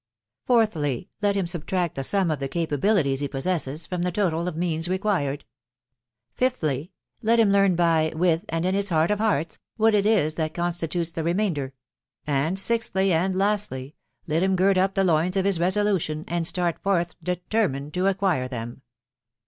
[0.47, 4.47] Fourthly, let him subtract the sum of the capa bilities he possesses from the total
[4.47, 5.45] of means required.
[6.33, 10.33] Fifthly, let him learn by, with, and in his heart of hearts, what it is
[10.33, 11.73] that constitutes the remainder;
[12.25, 13.93] and sixthly, and lastly,
[14.25, 18.47] let him gird up the loins of his resolution, and start forth determined to acquire
[18.47, 18.81] them.